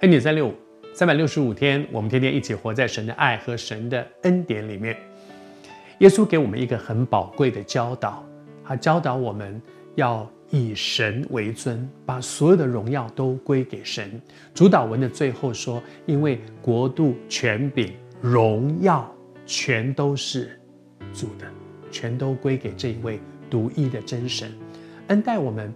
[0.00, 0.54] 恩典三六五，
[0.92, 4.94] 三百六十五天，我们天天一起活在神的爱和神的恩典里面。
[6.00, 8.22] 耶稣给我们一个很宝贵的教导，
[8.62, 9.58] 他教导我们
[9.94, 14.20] 要以神为尊，把所有的荣耀都归给神。
[14.52, 17.90] 主祷文的最后说：“因为国度、权柄、
[18.20, 19.10] 荣耀，
[19.46, 20.60] 全都是
[21.14, 21.46] 主的，
[21.90, 23.18] 全都归给这一位
[23.48, 24.52] 独一的真神，
[25.06, 25.72] 恩待我们。”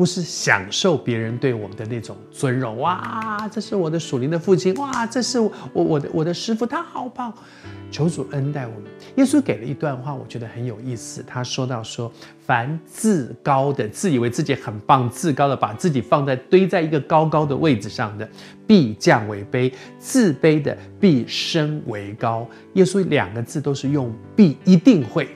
[0.00, 7.30] 不是享受别人对我们的那种尊荣，哇，这是我的属灵的父亲，哇，这是我我的我的师傅，他好棒，
[7.90, 8.84] 求主恩待我们。
[9.16, 11.22] 耶稣给了一段话，我觉得很有意思。
[11.26, 12.10] 他说到说，
[12.46, 18.26] 凡自高的，自以为自己很棒，自高的，把自己放在堆在一个高高的位置上的，
[18.66, 22.48] 必降为卑；自卑的，必升为高。
[22.72, 25.28] 耶稣两个字都是用必，一定会。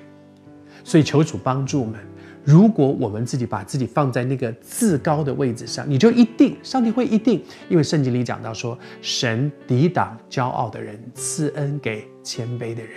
[0.83, 2.01] 所以求主帮助我们。
[2.45, 12.93] 如果我们自己把自己放在那个自高的位置上，你就一定，上帝会一定，因为圣经里讲到说，神抵挡骄傲的人，赐恩给谦卑的人。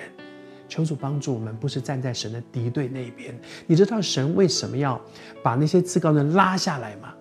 [0.67, 3.33] 求主帮助我们，不是站在神的敌对那边。
[3.65, 5.01] 你知道神为什么要
[5.41, 7.13] 把那些自高的人拉下来吗？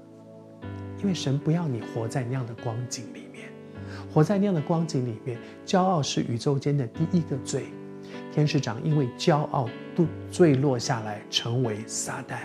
[0.98, 3.48] 因为神不要你活在那样的光景里面，
[4.12, 7.66] 活在那样的光景里面，骄傲是宇宙间的第一个罪。
[8.32, 12.36] 天使长因为骄傲都坠落下来，成为撒旦。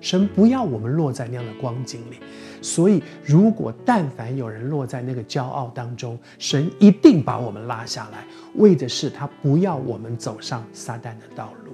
[0.00, 2.16] 神不要我们落在那样的光景里，
[2.60, 8.22] 所以如果但凡有人落在那个骄傲当中，神一定把我们拉下来，
[8.56, 11.72] 为的是他不要我们走上撒旦的道路。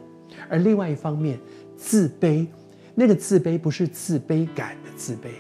[0.49, 1.41] 而另外一方面，
[1.77, 2.47] 自卑，
[2.95, 5.31] 那个自卑不是自卑感的自卑，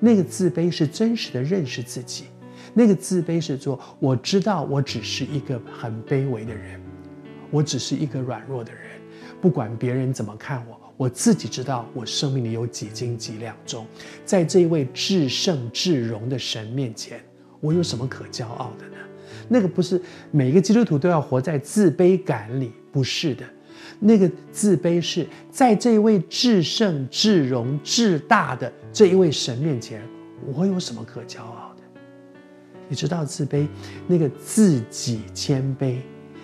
[0.00, 2.24] 那个自卑是真实的认识自己，
[2.72, 6.80] 那个自卑是说我知道我只是一个很卑微的人。
[7.52, 8.82] 我只是一个软弱的人，
[9.40, 13.86] 不管别人怎么看我，我自己知道我生命里有几斤几两重，
[14.24, 17.20] 在这一位至圣至荣的神面前，
[17.60, 18.96] 我有什么可骄傲的呢？
[19.48, 23.44] 那个不是每一个基督徒都要活在自卑感里，不是的。
[24.00, 30.02] 那个自卑是在这一位至圣至荣至大的这一位神面前，
[30.54, 31.82] 我有什么可骄傲的？
[32.88, 33.68] 你知道自卑，
[34.06, 35.98] 那个自己谦卑。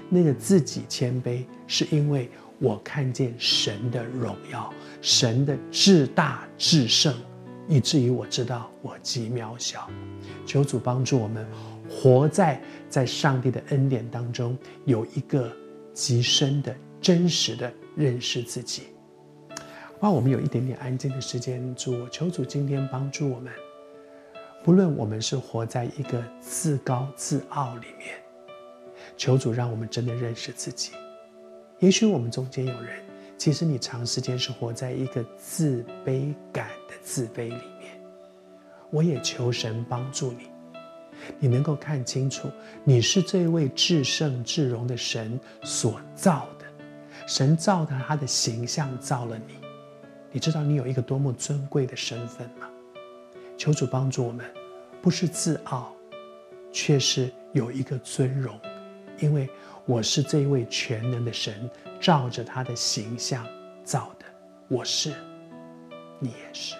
[0.09, 7.15] 那个自己谦卑，是因为我看见神的荣耀，神的至大至圣，
[7.69, 9.89] 以至于我知道我极渺小。
[10.47, 11.47] 求主帮助我们，
[11.89, 15.53] 活在在上帝的恩典当中，有一个
[15.93, 18.85] 极深的真实的认识自己。
[20.01, 23.53] 让我们有一点点安静的时间，主求主今天帮助我们，
[24.65, 28.28] 不论我们是活在一个自高自傲里面。
[29.19, 30.93] 求主让我们真的认识自己。
[31.81, 33.05] 也许我们中间有人，
[33.37, 38.01] 其实你长时间是活在一个自卑感的自卑里面。
[38.91, 40.49] 我也求神帮助你，
[41.39, 42.49] 你能够看清楚，
[42.85, 46.65] 你是这位至圣至荣的神所造的。
[47.27, 49.55] 神造的他的形象造了你，
[50.31, 52.69] 你知道你有一个多么尊贵的身份吗？
[53.57, 54.47] 求主帮助我们，
[55.03, 55.93] 不是自傲，
[56.73, 58.59] 却是有一个尊荣。
[59.21, 59.49] 因为
[59.87, 61.69] 我是这一位全能的神，
[62.01, 63.47] 照着他的形象
[63.85, 64.25] 造的，
[64.69, 65.13] 我是，
[66.19, 66.75] 你也是。